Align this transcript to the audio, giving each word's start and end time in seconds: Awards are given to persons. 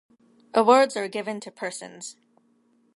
Awards 0.55 0.97
are 0.97 1.07
given 1.07 1.39
to 1.41 1.51
persons. 1.51 2.15